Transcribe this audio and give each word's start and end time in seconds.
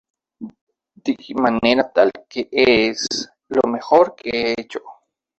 De 1.09 1.13
manera 1.35 1.85
tal 1.93 2.11
que 2.27 2.49
es 2.51 3.07
lo 3.49 3.69
mejor 3.69 4.15
que 4.15 4.29
he 4.31 4.55
hecho". 4.59 4.81